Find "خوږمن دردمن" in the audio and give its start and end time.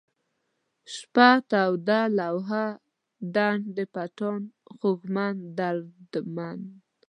4.75-6.59